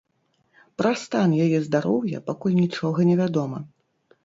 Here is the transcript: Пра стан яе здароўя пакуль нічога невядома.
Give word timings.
Пра 0.81 0.93
стан 1.01 1.35
яе 1.45 1.59
здароўя 1.67 2.23
пакуль 2.31 2.59
нічога 2.63 3.09
невядома. 3.13 3.65